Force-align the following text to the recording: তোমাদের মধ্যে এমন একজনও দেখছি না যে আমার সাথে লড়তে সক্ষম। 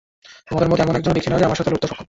তোমাদের 0.47 0.67
মধ্যে 0.69 0.83
এমন 0.85 0.95
একজনও 0.97 1.15
দেখছি 1.15 1.29
না 1.29 1.37
যে 1.39 1.47
আমার 1.47 1.59
সাথে 1.59 1.71
লড়তে 1.71 1.87
সক্ষম। 1.89 1.99